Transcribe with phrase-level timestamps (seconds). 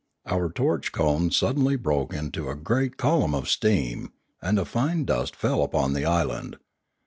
[0.25, 5.05] Our torch cone sud denly broke into a great column of steam, and a fine
[5.05, 6.57] dust fell upon the island.